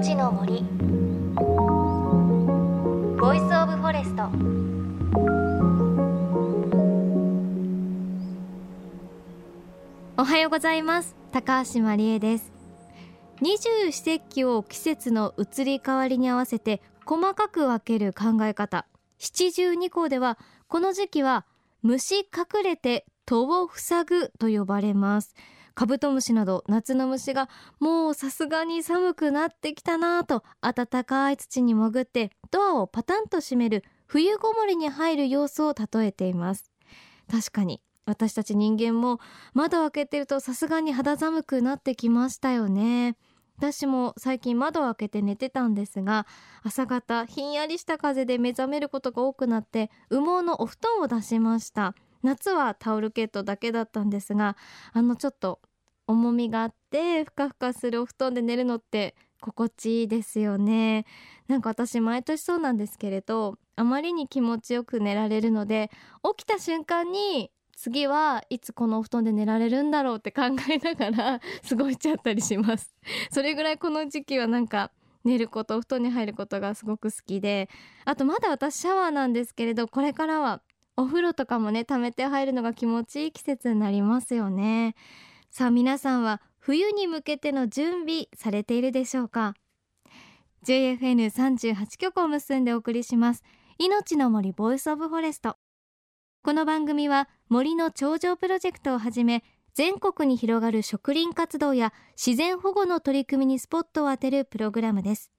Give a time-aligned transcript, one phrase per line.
[0.00, 0.62] 命の森。
[3.20, 4.30] Voice of Forest。
[10.16, 11.14] おはようございます。
[11.32, 12.50] 高橋万里恵です。
[13.42, 18.86] 二十四節気を季節の移り変わりに合わせて細かく分ける考え方。
[19.18, 21.44] 七十二候ではこの時期は
[21.82, 25.34] 虫隠れて戸を塞ぐと呼ばれます。
[25.74, 27.48] カブトムシなど夏の虫が
[27.78, 36.70] もうさすがに寒くなってきたなぁと暖かい土に潜ってドアをパタンと閉める冬ごもりに入る様子を例えています。
[37.30, 39.20] 確かに私たち人間も
[39.54, 43.16] 窓を開けてるとさすがに肌寒くなってきましたよね。
[43.56, 46.26] 私も最近窓を開けて寝てたんですが
[46.62, 51.94] 朝方ひんやりした風で目覚めることが多くなって羽毛のお布団を出しました。
[52.22, 54.56] 夏はタオルケットだけだったんですが
[54.92, 55.60] あのちょっと
[56.06, 61.06] 重みがあってふかふかするお布団で寝るのって心地いいですよね。
[61.48, 65.90] なんか私毎年そうなんですけれどあまりに気持ちよく寝られるので
[66.36, 72.94] 起きた瞬間に次はいつこのお布団で寝られるんだろうって考えながら 過ごしちゃったりします。
[73.30, 74.90] それぐらいこの時期はなんか
[75.24, 77.68] 寝ることお布団に入ることがすごく好きで
[78.04, 80.62] あとまだ私シャワーなんですけれどこれからは
[80.96, 84.94] お風呂とかもね溜めて入るのが気持ちいい季節になりますよね。
[85.50, 89.54] さあ皆さんは冬に向けての準備されているでしょうか
[90.66, 93.42] ？JFN38 曲を結んでお送りします。
[93.78, 95.56] 命の森 Voice of Forest。
[96.42, 99.42] この番組は森の頂上プロジェクトをはじめ
[99.74, 105.30] 全国に広がる植林活動や自然保護の取り組みにスポットを当てるプログラムです。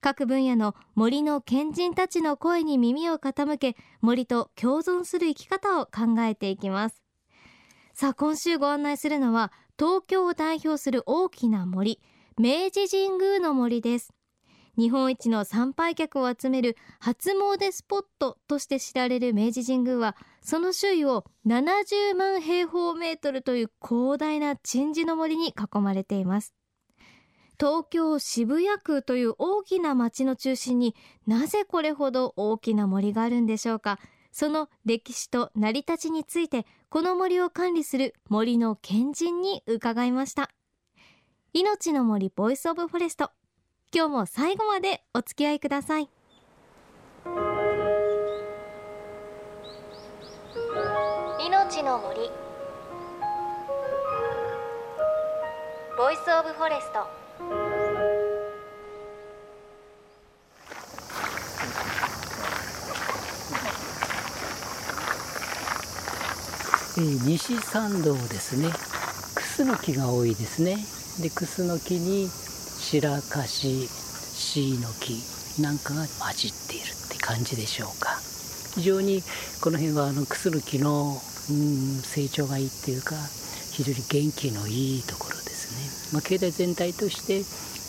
[0.00, 7.02] 各分野の森の賢人たちの声に耳を傾け森と共存する生き方を考えていきます。
[7.92, 12.00] さあ今週ご案内するのは東京を代表する大きな森
[12.38, 14.14] 明治神宮の森です。
[14.78, 26.54] 日本一の参拝客を集める初詣スポットとして知られる明治神宮はその周囲を70万平方メートルという広大な鎮守の森に囲まれています。
[27.60, 33.98] 東京渋谷区という大きな街の中心になぜこれほど大きな森があるんでしょうか？
[34.32, 40.48] その歴史と成り立ちについてこの森を管理する森の賢人に伺いました。
[41.52, 43.30] 命の森 Voice of Forest。
[43.94, 46.08] 今日も最後までお付き合いください。
[51.44, 52.30] 命の森。
[55.98, 57.06] Voice of Forest、
[67.24, 68.68] 西参道ですね。
[69.34, 70.76] クスの木が多いですね。
[71.22, 75.22] でクスの木に白樫シイの木
[75.62, 78.18] なんかが混じっているって感じでしょうか。
[78.74, 79.22] 非常に
[79.60, 81.12] この辺はあのクスの木の、
[81.50, 83.14] うん、成長がいいっていうか
[83.72, 85.79] 非常に元気のいいところですね、
[86.12, 87.44] まあ、境内全体として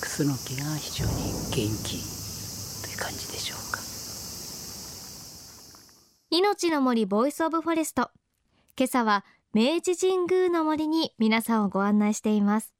[0.00, 1.52] クスの木が非常に元
[1.82, 1.98] 気
[2.82, 3.80] という感じでしょうか。
[6.30, 8.10] 命の森 Voice of Forest。
[8.76, 12.74] 今朝は明治神宮の森に皆さんをご案内しています。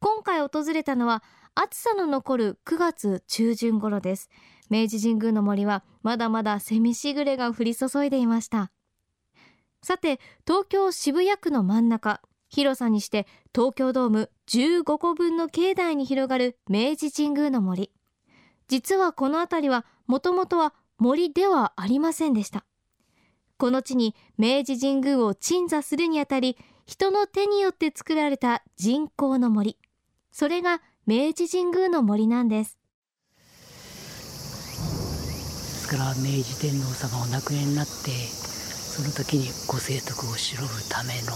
[0.00, 1.22] 今回訪れたのは
[1.54, 4.28] 暑さの残る9月中旬頃です。
[4.70, 8.72] 明治神宮の森はまだまだセミしぐれが降り注いでいました。
[9.82, 12.20] さて東京渋谷区の真ん中。
[12.54, 17.90] 広さにして東京ドーム15個分の境内に広がる明治神宮の森。
[18.68, 22.64] 実はこの辺りはもともとは森ではありませんでした。
[23.56, 26.56] この地に明治神宮を鎮座するにあたり
[26.86, 29.76] 人の手によって作られた人工の森。
[30.30, 32.78] それが明治神宮の森なんです。
[34.78, 41.32] ですから明治天皇様お亡くなりになってその時にご清徳をしのぶための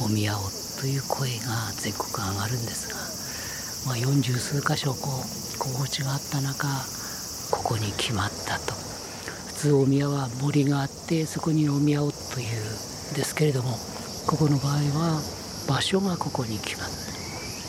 [0.00, 0.40] お宮を
[0.80, 2.96] という声が全国上がるんですが、
[3.86, 6.68] まあ、40数箇所こう候補地があった中
[7.50, 8.74] ここに決まったと。
[9.46, 13.78] 普通お宮は森があってそこにお宮をというですけれども
[14.26, 15.22] ここの場合は
[15.66, 16.90] 場所がここに決まっ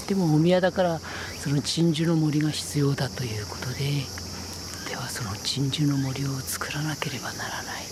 [0.06, 1.00] てでもお宮だから
[1.40, 4.04] その鎮守の森が必要だということで
[4.90, 7.84] ではその鎮守の森を作らなければならない。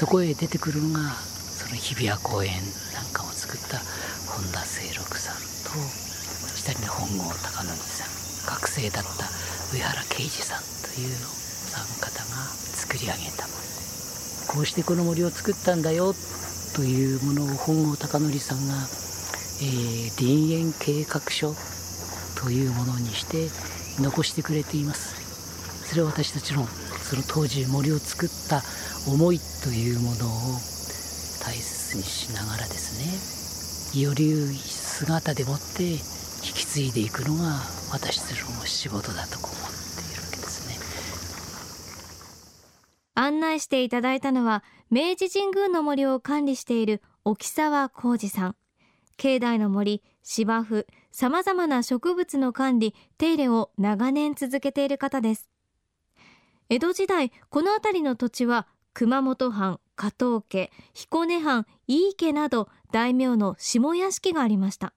[0.00, 1.12] そこへ出てくるのが
[1.76, 2.52] 日比谷公園
[2.94, 3.78] なんかを作った
[4.26, 5.78] 本田清六さんと
[6.56, 9.26] 下に本郷貴則さん学生だった
[9.72, 12.36] 上原啓二さんというのさん方が
[12.74, 13.46] 作り上げた。
[13.46, 13.60] もの
[14.48, 16.12] こうしてこの森を作ったんだよ
[16.74, 21.54] というものを本郷隆則さんが、えー、林園計画書
[22.40, 23.48] というものにして
[24.02, 25.86] 残してくれています。
[25.86, 28.62] それは私たちのその当時森を作った
[29.10, 30.58] 思いというものを
[31.50, 35.98] 大切にしながらですねより良い姿でもって引
[36.54, 37.58] き継いでいくのが
[37.90, 40.76] 私たちの仕事だと思っているわけですね。
[43.16, 48.56] 案内していただいたのは明治神宮の森を管理している沖沢浩二さん。
[49.16, 55.50] 境内の森芝生さまざまな植物の管理手入れを長年続けている方です。
[56.68, 64.94] 江戸時代この辺りの土地は熊本藩加藤家彦根藩井伊家など大名の下屋敷がありました。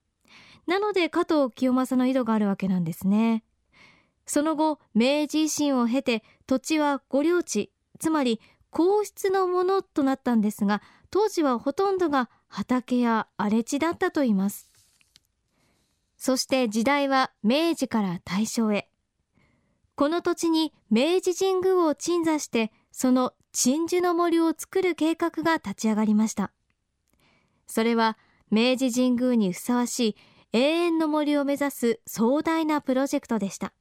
[0.66, 3.44] なので加藤清正の井戸があるわけなんですね。
[4.26, 8.40] その後明治維新を経て土地は御領地つまり
[8.70, 14.72] 皇室のものとなったんですが当時はほとんどが畑や荒れ地だったといいます。
[16.16, 18.88] そして時代は明治から大正へ。
[19.96, 26.52] この土地に明治神宮を鎮座してその鎮守の森を作る計画が立ち上がりました。
[27.68, 28.18] それは
[28.50, 30.16] 明治神宮にふさわしい
[30.54, 33.74] 永遠の森を目指す壮大なプロジェクトでした。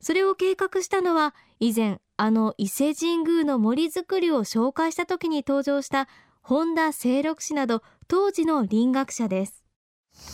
[0.00, 6.08] それを計画したのは以前あの伊勢神宮の森づくりを紹介した時に登場した
[6.40, 9.62] 本田清六氏など当時の林学者です。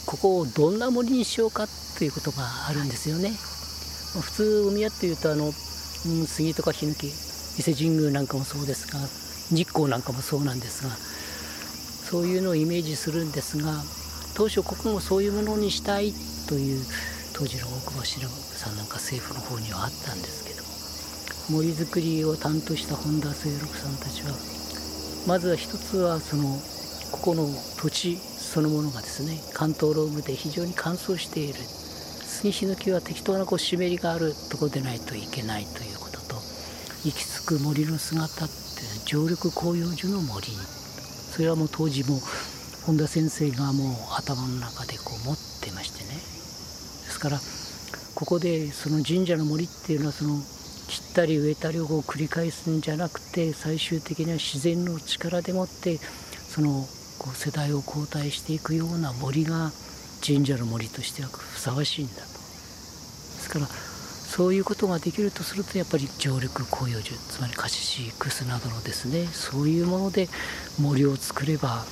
[0.07, 1.67] ここをどんな森にしようか
[1.99, 3.31] ということがあるんですよね。
[3.31, 5.53] 普通お宮っていうとあの、うん、
[6.27, 7.28] 杉とかヒノキ。
[7.59, 9.01] 伊勢神宮なんかもそうですが
[9.55, 13.83] 日光なんかもそうなんですがそういうのをイメージするんですが
[14.35, 16.13] 当初ここもそういうものにしたい
[16.49, 16.85] という
[17.35, 20.63] 当時の大久保忍さんなんか政府の方にはあったんですけど
[21.53, 24.31] も森づくりを担当した本田清六さんたちは
[25.27, 26.57] まずは一つはその
[27.11, 31.55] ここの土地そのものがですね関東ロームで非常に乾燥している。
[32.29, 36.08] 杉ヒノキは適当なこう湿りがあるとこでないといけないということ
[37.49, 38.55] く森の姿って
[39.07, 40.49] 常緑広葉樹の森。
[41.33, 42.21] それはもう当時も
[42.85, 46.11] 本田先生がもう頭の中でこう持ってましてね。
[46.11, 46.21] で
[47.09, 47.39] すから
[48.15, 50.37] ここでその神社の森っていうのはその
[50.89, 56.85] 切ったり植えたりを繰り返すんじゃなくて最終的には自然の力でもってその
[57.19, 59.71] こう世代を交代していくような森が
[60.21, 62.21] 神社の森としてはふさわしいんだと。
[62.21, 63.88] ですから
[64.29, 70.29] そういうことができるとするとやっぱり常緑広葉樹つまりカシシクスなどのですねそういうもので
[70.79, 71.87] 森を作れば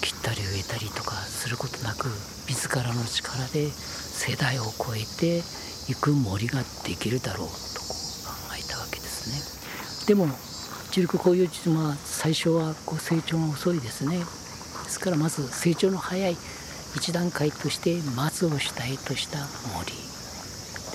[0.00, 2.08] 切ったり植えたりとかすることなく
[2.48, 5.42] 自らの力で世代を超えて
[5.92, 7.52] いく森ができるだろうと
[7.84, 10.06] こう考えたわけですね。
[10.08, 10.26] でも
[10.90, 14.18] 常緑広葉樹は最初はこう成長が遅いですね。
[14.18, 14.24] で
[14.88, 16.36] すからまず成長の早い
[16.96, 19.38] 一段階として松を主体とした
[19.76, 20.05] 森。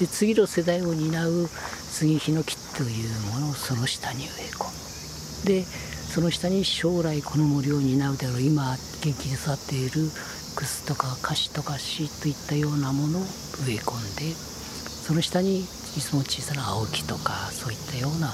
[0.02, 5.46] で次の世代を担う杉ヒノキというものをその下に植え込む。
[5.46, 10.10] でその下に将来この森を担うであろう今元気に育っている
[10.56, 13.22] クスとかカシとかシといったようなものを
[13.64, 18.34] 植え込んでその下にいつも小さな青木とかそういったような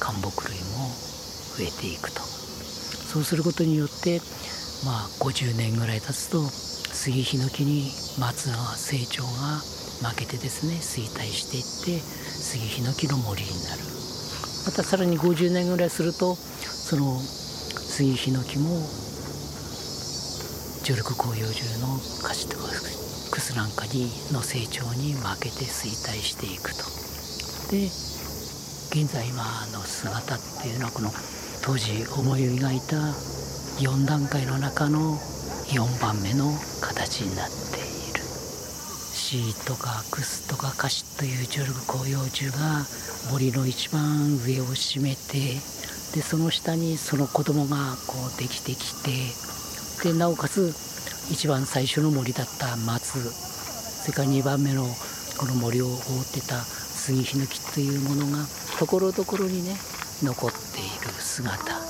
[0.00, 0.90] 灌木類も
[1.56, 2.20] 植えていくと。
[2.20, 4.20] そうすることによって
[4.84, 9.62] まあ50年ぐらい経つと杉ヒノキに松の成長が
[10.02, 13.82] 負けてですね衰退していって杉ヒノキの森になる。
[14.66, 18.82] またさらに50年ぐらいするとその杉ヒノキも
[20.82, 22.64] 常緑広葉樹のカシとか
[23.30, 26.84] クスなんかにの成長に負けて衰退していくと。
[27.70, 31.10] で現在今の姿っていうのはこの
[31.62, 32.96] 当時思い描いた
[33.82, 35.18] 4段階の中の
[35.68, 36.50] 4番目の
[36.80, 37.85] 形になって
[39.26, 42.86] シとかクスとかカシという常緑広葉樹が
[43.32, 45.58] 森の一番上を占めて
[46.14, 49.10] でその下にその子供がこうできてきて
[50.08, 50.72] でなおかつ
[51.28, 54.84] 一番最初の森だった松それから2番目の
[55.36, 55.96] この森を覆っ
[56.32, 58.44] てた杉ヒノキというものが
[58.78, 59.74] ところどころにね
[60.22, 61.64] 残っている姿。
[61.64, 61.82] で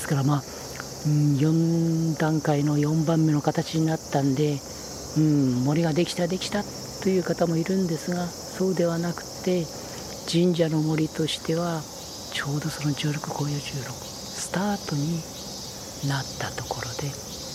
[0.00, 0.42] すからまあ
[1.08, 4.58] 4段階の4番目の形になったんで、
[5.16, 6.64] うん、森ができたできた
[7.02, 9.64] という方もいるんですがそうではなくて
[10.30, 11.82] 神社の森としては
[12.32, 15.22] ちょうどその常緑紅葉樹のスタートに
[16.08, 17.12] なったところで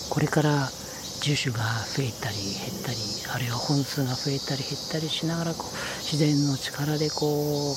[0.08, 0.70] これから
[1.20, 2.98] 樹種が増えたり減ったり
[3.34, 7.76] あるいは本数が増えたり減ったりしながらこう自然の力でこ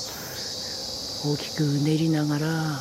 [1.26, 2.80] 大きく練りながらま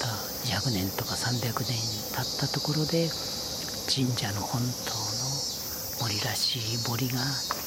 [0.00, 0.08] た
[0.48, 1.76] 200年とか300年
[2.16, 3.08] 経ったところで
[3.92, 5.01] 神社の本当
[6.20, 7.20] らしい森が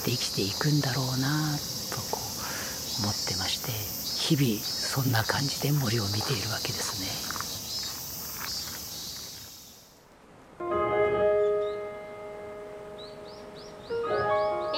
[0.06, 1.58] できていくんだろうな
[1.90, 7.36] とこう思ってまして日々そんな感じで森を見ているわけですね。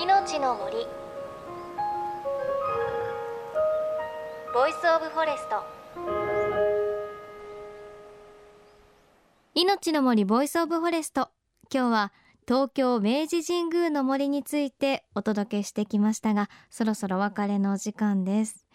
[0.04, 0.88] 命の森。
[4.54, 5.64] Voice of Forest。
[9.56, 11.30] 命の森 Voice of Forest。
[11.74, 12.12] 今日は
[12.48, 18.66] 東京明治神宮の森についてお届けしてきましたがそろそろ別れのお時間です。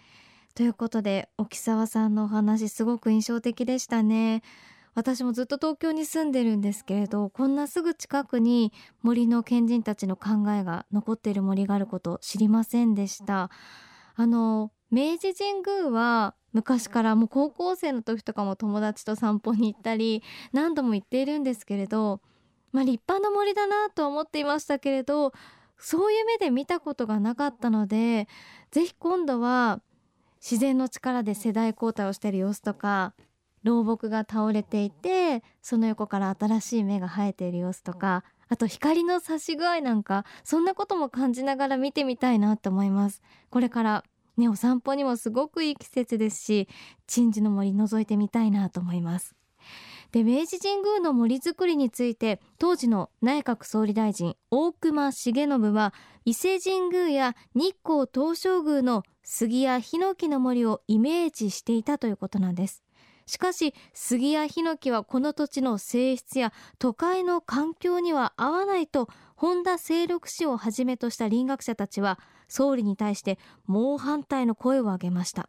[0.54, 4.42] ということで沖沢さんのお話すごく印象的でしたね。
[4.94, 13.48] 私もずっと東京に住んでるんですけれどこんなすぐ近くに森の賢人たちの考えが残っている森があること知りませんでした。
[14.16, 22.20] あの明治神宮は昔からもう高校生の時とかも友達と散歩に行ったり何度も行っているんですけれど
[22.72, 25.32] まあ、立派な森だなと思っていましたけれど
[25.78, 28.28] そういう目で見たことがなかったので
[28.70, 29.80] ぜひ今度は
[30.40, 33.14] 自然の力で世代交代をしている様子とか
[33.62, 43.22] 老木が倒れていてその横から新しい芽が生えている様子とかあと光の差し具合なんかそんなことも感じながら見てみたいなと思います。
[43.50, 44.04] これから
[44.36, 46.68] ねお散歩にもすごくいい季節ですし
[47.06, 49.34] 鎮守の森覗いてみたいなと思います。
[50.12, 55.94] で明治神宮の森づくりについて当時の内閣総理大臣大隈重信は
[56.26, 62.82] 伊勢神宮や日光東照宮の杉やヒノキの森をイメージしていたということなんです。
[63.24, 75.48] しかし杉やヒノキはこの土地の性質や都会の環境には合わないと本田清六氏をはじめとした林学者たちは総理に対して猛反対の声を上げました。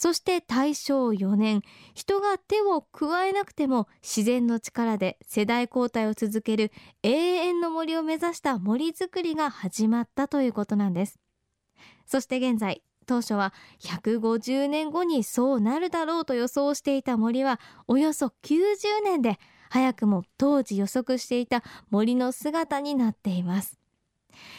[0.00, 1.62] そして大正4年
[1.92, 6.70] 人が手を加えなくても自然の力で世代交代を続ける
[7.02, 11.18] 永遠の森を目指した森づくりが始まったということなんです。
[12.06, 18.68] そして現在当初は150年後にそうなるだろうと予想していた森はおよそ90
[19.02, 23.80] 年で早くも当時予測していた森の姿になっています。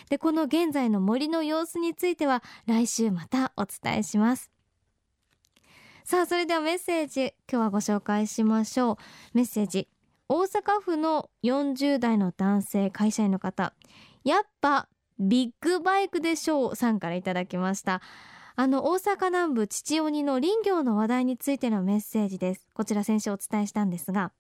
[0.10, 4.52] でこの現在の森の様子については来週またお伝えします。
[6.10, 8.98] さあそれではメッセージ今日はご紹介しましょう。
[9.36, 9.88] メッセージ。
[10.28, 13.76] 大阪府の40代の男性会社員の方。
[14.24, 14.88] やっぱ
[15.20, 18.02] ビッグバイクでしょうさんからいただきました。
[18.56, 22.66] あの大阪南部父鬼の林業の話題についてのメッセージです。
[22.74, 24.32] こちら先週お伝えしたんですが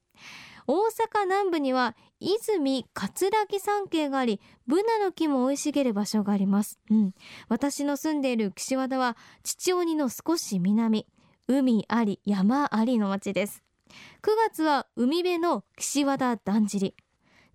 [0.66, 7.12] 大阪南部には泉葛城山系がありブナの木も生い茂る場所があります、うん、
[7.48, 11.06] 私の住んでいる岸和田は父鬼の少し南。
[11.52, 13.64] 海あり山ありの町です。
[14.22, 16.96] 9月は海辺の岸和田だんじり。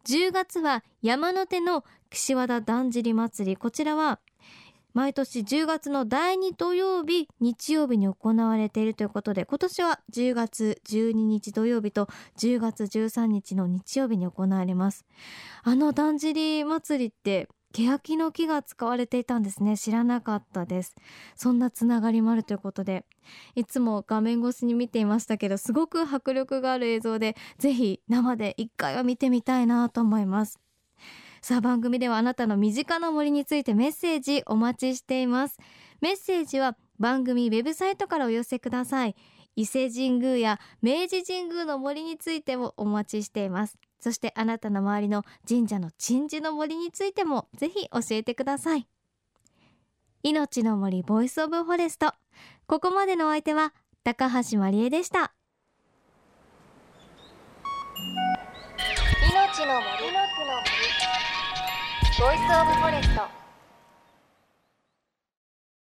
[0.05, 3.57] 10月は山の手の岸和田だんじり祭り。
[3.57, 4.19] こちらは
[4.95, 12.09] 毎年10月の第2土曜日日曜日に行われているということで今年は10月12日土曜日と
[12.39, 15.05] 10月13日の日曜日に行われます。
[15.63, 19.77] あのだんじり祭りって欅の木が使われていたんですね。
[19.77, 20.95] 知らなかったです。
[21.35, 23.05] そんなつながりもあるということで。
[23.57, 30.61] いつも画面越しに見ていましたけどすごく迫力がある映像でぜひ生で一回は見てみたいなと思います。
[31.43, 35.59] さあ番組ではあなたの身近な森についてメッセージお待ちしています。
[36.01, 39.17] メッセージは番組ウェブサイトからお寄せください。
[39.57, 43.79] 伊勢神宮や明治神宮の森についてもお待ちしています。
[44.05, 48.87] そしてあなたの周りの神社の鎮守の森についてもぜひ教えてください。
[50.23, 52.13] 命の森 Voice of Forest
[52.67, 55.33] ここまでのお相手は高橋万里恵でした。
[59.33, 60.13] 命の森。
[60.13, 60.45] の森。
[62.21, 63.44] Voice of Forest